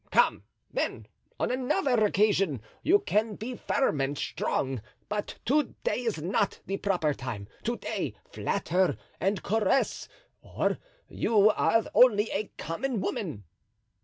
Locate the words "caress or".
9.43-10.79